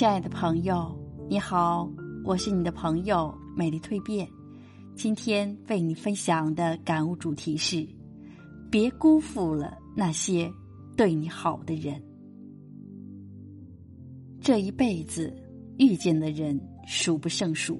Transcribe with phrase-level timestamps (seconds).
[0.00, 1.86] 亲爱的朋友，你好，
[2.24, 4.26] 我是你的朋友美丽蜕变。
[4.94, 7.86] 今天为你分享的感悟主题是：
[8.70, 10.50] 别辜负了那些
[10.96, 12.02] 对你好的人。
[14.40, 15.36] 这一辈子
[15.76, 17.78] 遇见的人数不胜数，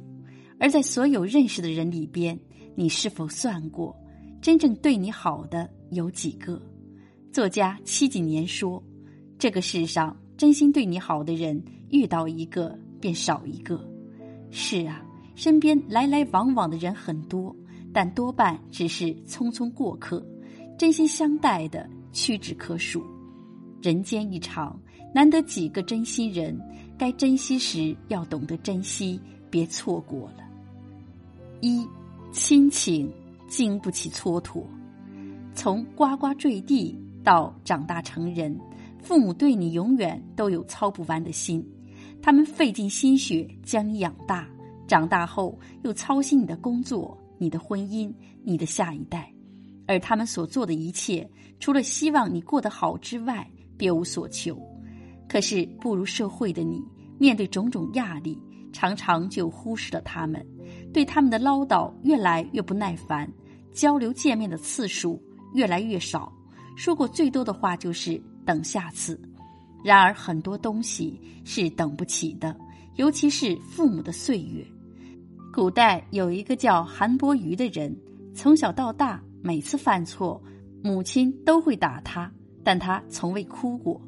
[0.59, 2.39] 而在所有认识的人里边，
[2.76, 3.96] 你是否算过
[4.43, 6.61] 真正对你好的有几个？
[7.32, 8.84] 作家七几年说
[9.40, 13.79] ：“这个世上真心对你好的人，遇到一个便少一个。”
[14.50, 15.04] 是啊，
[15.35, 17.54] 身边来来往往的人很多，
[17.93, 20.26] 但多半只是匆匆过客，
[20.79, 23.04] 真心相待的屈指可数。
[23.82, 24.81] 人间一场，
[25.14, 26.59] 难得几个真心人，
[26.96, 29.20] 该珍惜时要懂得珍惜，
[29.50, 30.39] 别错过了。
[31.61, 31.86] 一
[32.33, 33.12] 亲情
[33.47, 34.65] 经不起蹉跎，
[35.55, 36.98] 从呱呱坠地。
[37.22, 38.59] 到长大成人，
[39.03, 41.67] 父母对你永远都有操不完的心，
[42.23, 44.48] 他们费尽心血将你养大，
[44.87, 48.12] 长大后又操心你的工作、你的婚姻、
[48.45, 49.33] 你的下一代，
[49.87, 51.28] 而他们所做的一切，
[51.59, 54.61] 除了希望你过得好之外，别无所求。
[55.28, 56.83] 可是步入社会的你，
[57.19, 58.39] 面对种种压力，
[58.73, 60.45] 常常就忽视了他们，
[60.93, 63.31] 对他们的唠叨越来越不耐烦，
[63.73, 65.23] 交流见面的次数
[65.55, 66.33] 越来越少。
[66.77, 69.21] 说过最多的话就是等下次，
[69.85, 72.55] 然而很多东西是等不起的，
[72.97, 74.65] 尤其是父母的岁月。
[75.53, 77.97] 古代有一个叫韩伯瑜的人，
[78.35, 80.41] 从小到大每次犯错，
[80.83, 82.31] 母亲都会打他，
[82.63, 84.01] 但他从未哭过。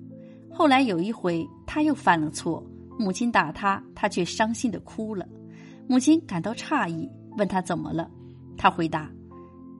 [0.51, 2.65] 后来有一回他又犯了错，
[2.99, 5.27] 母亲打他，他却伤心的哭了。
[5.89, 8.09] 母亲感到诧异，问他怎么了，
[8.57, 9.11] 他回答：“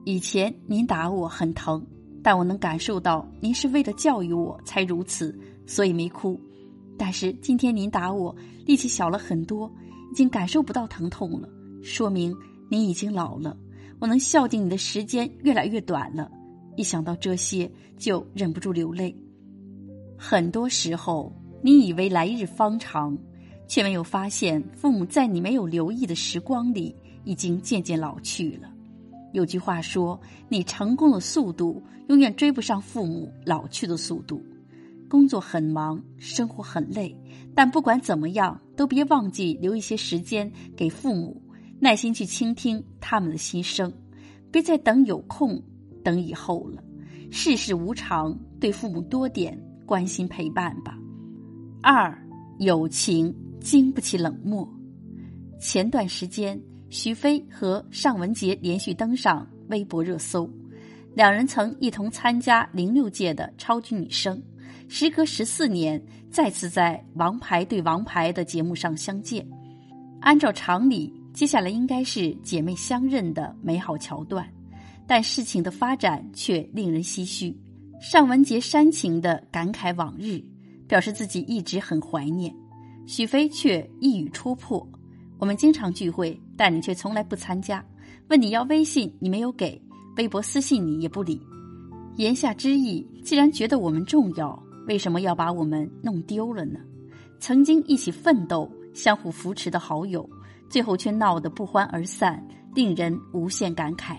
[0.03, 1.85] 以前您打我很疼。”
[2.23, 6.39] 但我能感受到您是为了教育我才如此，所以没哭。
[6.97, 8.33] 但是今天您打我，
[8.65, 9.69] 力气小了很多，
[10.11, 11.49] 已经感受不到疼痛了，
[11.83, 12.33] 说明
[12.69, 13.57] 您已经老了。
[13.99, 16.31] 我能孝敬你的时间越来越短了。
[16.75, 19.15] 一想到这些，就忍不住流泪。
[20.17, 21.31] 很多时候，
[21.61, 23.17] 你以为来日方长，
[23.67, 26.95] 却没有发现父母在你没有留意的时光里，
[27.25, 28.72] 已经渐渐老去了。
[29.33, 34.41] 有句话说：“你成功的速度永远追不上父母老去的速度。”
[35.09, 37.15] 工作很忙，生活很累，
[37.53, 41.39] 但不管怎么样，都别忘记留一些时间给父母，
[41.79, 43.91] 耐心去倾听他们的心声。
[44.51, 45.61] 别再等有空，
[46.03, 46.83] 等以后了。
[47.29, 50.97] 世事无常，对父母多点关心陪伴吧。
[51.81, 52.15] 二，
[52.59, 54.67] 友情经不起冷漠。
[55.59, 56.59] 前段时间。
[56.93, 60.47] 许飞和尚雯婕连续登上微博热搜，
[61.15, 64.39] 两人曾一同参加零六届的超级女声，
[64.87, 65.99] 时隔十四年
[66.29, 69.43] 再次在《王牌对王牌》的节目上相见。
[70.21, 74.47] 按照常理，接下来应该是姐妹相认的美好桥段，
[75.07, 77.57] 但事情的发展却令人唏嘘。
[77.99, 80.39] 尚雯婕煽情的感慨往日，
[80.87, 82.53] 表示自己一直很怀念；
[83.07, 84.87] 许飞却一语戳破。
[85.39, 87.83] 我们经常聚会，但你却从来不参加。
[88.29, 89.79] 问你要微信，你没有给；
[90.17, 91.41] 微博私信你也不理。
[92.15, 96.79] 言下之意，既然觉得我们重要，为什么要把我们弄丢了呢？
[97.39, 100.27] 曾经一起奋斗、相互扶持的好友，
[100.69, 104.17] 最后却闹得不欢而散，令人无限感慨。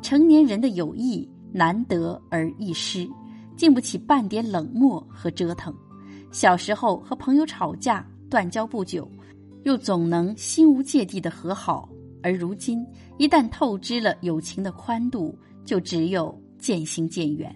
[0.00, 3.08] 成年人的友谊难得而易失，
[3.56, 5.74] 经不起半点冷漠和折腾。
[6.30, 9.10] 小时候和朋友吵架，断交不久。
[9.64, 11.88] 又总能心无芥蒂的和好，
[12.22, 12.84] 而如今
[13.18, 17.54] 一旦透支了友情的宽度，就只有渐行渐远。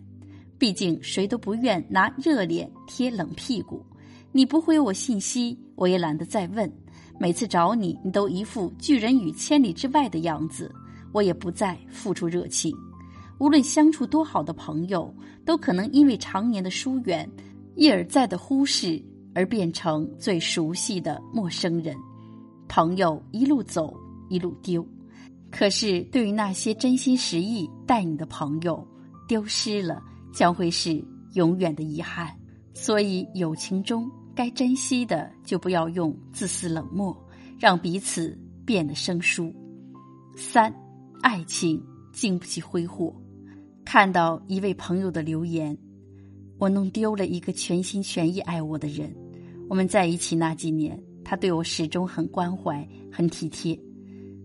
[0.58, 3.84] 毕竟谁都不愿拿热脸贴冷屁股。
[4.32, 6.70] 你不回我信息，我也懒得再问。
[7.18, 10.72] 每次找你，你都一副拒人于千里之外的样子，
[11.12, 12.74] 我也不再付出热情。
[13.38, 15.14] 无论相处多好的朋友，
[15.44, 17.30] 都可能因为常年的疏远，
[17.74, 19.02] 一而再的忽视。
[19.36, 21.94] 而变成最熟悉的陌生人，
[22.68, 23.94] 朋友一路走
[24.30, 24.82] 一路丢，
[25.50, 28.82] 可是对于那些真心实意待你的朋友，
[29.28, 30.02] 丢失了
[30.32, 31.04] 将会是
[31.34, 32.34] 永远的遗憾。
[32.72, 37.14] 所以友情中该珍惜的，就不要用自私冷漠，
[37.58, 38.34] 让彼此
[38.64, 39.54] 变得生疏。
[40.34, 40.74] 三，
[41.20, 41.78] 爱情
[42.10, 43.14] 经不起挥霍。
[43.84, 45.76] 看到一位朋友的留言，
[46.58, 49.14] 我弄丢了一个全心全意爱我的人。
[49.68, 53.78] 我们在一起那几年，他对我始终很关怀、很体贴。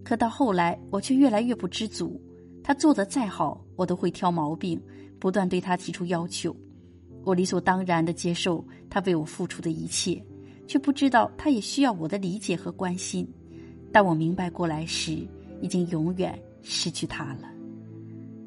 [0.04, 2.20] 可到后来，我却越来越不知足。
[2.64, 4.82] 他做的再好，我都会挑毛病，
[5.20, 6.56] 不断对他提出要求。
[7.24, 10.24] 我理所当然的接受他为我付出的一切，
[10.68, 13.28] 却不知道他也需要我的理解和关心。
[13.92, 15.28] 当我明白过来时，
[15.62, 17.48] 已经永远失去他了。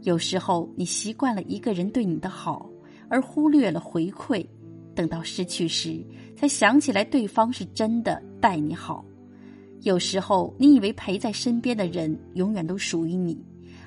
[0.02, 2.68] 有时候，你习惯了一个人对你的好，
[3.08, 4.44] 而忽略了回馈，
[4.94, 6.04] 等到失去时，
[6.36, 9.04] 才想起来对方是真的待你好。
[9.82, 13.38] 有时候，你以为陪在身边的人永远都属于你，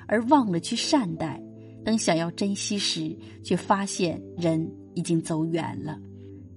[0.06, 1.42] 而忘了去善待。
[1.84, 5.98] 等想要珍惜时，却发现人已经走远了。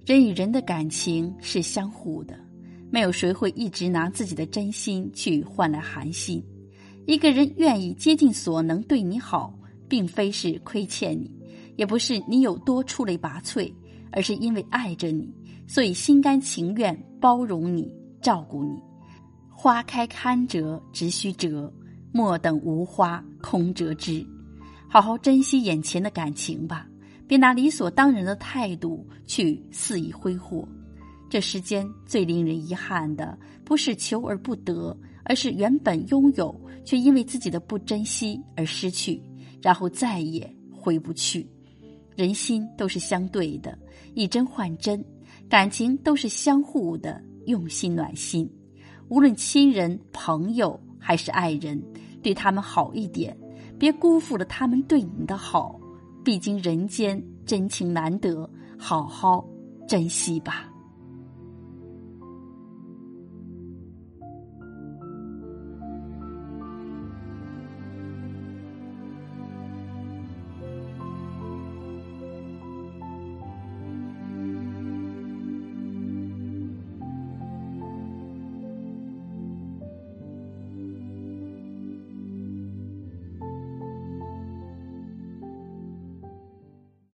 [0.04, 2.38] 人与人的感情是相互的，
[2.90, 6.44] 没有谁会一直拿自己的真心去换来寒心。
[7.06, 9.56] 一个人愿意竭尽所能对你好，
[9.88, 11.30] 并非是亏欠你，
[11.76, 13.72] 也不是你有多出类拔萃，
[14.12, 15.28] 而是因为爱着你，
[15.66, 18.80] 所以心甘情愿包容你、照顾你。
[19.48, 21.72] 花开堪折直须折，
[22.12, 24.24] 莫等无花空折枝。
[24.88, 26.86] 好好珍惜眼前的感情吧，
[27.26, 30.68] 别拿理所当然的态度去肆意挥霍。
[31.30, 34.96] 这世间最令人遗憾的，不是求而不得。
[35.24, 36.52] 而是原本拥有，
[36.84, 39.22] 却因为自己的不珍惜而失去，
[39.62, 41.48] 然后再也回不去。
[42.14, 43.76] 人心都是相对的，
[44.14, 45.04] 以真换真，
[45.48, 48.48] 感情都是相互的，用心暖心。
[49.08, 51.82] 无论亲人、朋友还是爱人，
[52.22, 53.36] 对他们好一点，
[53.78, 55.78] 别辜负了他们对你的好。
[56.24, 58.48] 毕竟人间真情难得，
[58.78, 59.44] 好好
[59.88, 60.71] 珍惜吧。